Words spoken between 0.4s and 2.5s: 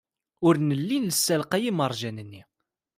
Ur nelli nessalqay imerjan-nni.